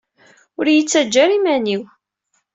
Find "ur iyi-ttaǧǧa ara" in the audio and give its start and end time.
0.57-1.33